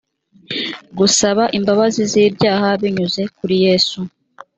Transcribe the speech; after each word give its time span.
gusaba 0.97 1.43
imbabazi 1.57 2.01
z’ibyaha 2.11 2.67
binyuze 2.81 3.21
kuri 3.37 3.55
yesu 3.65 3.99